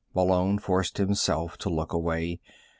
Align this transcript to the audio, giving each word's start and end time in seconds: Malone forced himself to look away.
Malone 0.15 0.57
forced 0.57 0.97
himself 0.97 1.59
to 1.59 1.69
look 1.69 1.93
away. 1.93 2.39